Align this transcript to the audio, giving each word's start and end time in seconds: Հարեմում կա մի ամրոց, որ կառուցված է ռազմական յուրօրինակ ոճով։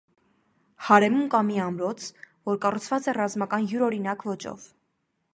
Հարեմում 0.85 1.25
կա 1.33 1.41
մի 1.49 1.59
ամրոց, 1.65 2.07
որ 2.49 2.57
կառուցված 2.63 3.09
է 3.13 3.15
ռազմական 3.17 3.67
յուրօրինակ 3.73 4.25
ոճով։ 4.31 4.65